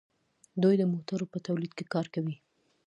دوی 0.61 0.75
د 0.77 0.83
موټرو 0.93 1.25
په 1.33 1.37
تولید 1.47 1.71
کې 1.77 1.85
کار 1.93 2.05
کوي. 2.15 2.35